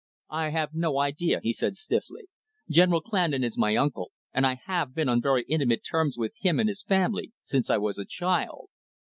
"I 0.31 0.49
have 0.49 0.73
no 0.73 0.97
idea," 0.97 1.41
he 1.43 1.53
said 1.53 1.77
stiffly. 1.77 2.23
"General 2.67 3.01
Clandon 3.01 3.43
is 3.43 3.55
my 3.55 3.75
uncle, 3.75 4.09
and 4.33 4.47
I 4.47 4.57
have 4.65 4.95
been 4.95 5.07
on 5.07 5.21
very 5.21 5.43
intimate 5.43 5.83
terms 5.83 6.17
with 6.17 6.33
him 6.39 6.59
and 6.59 6.67
his 6.67 6.81
family 6.81 7.33
since 7.43 7.69
I 7.69 7.77
was 7.77 7.99
a 7.99 8.05
child. 8.05 8.69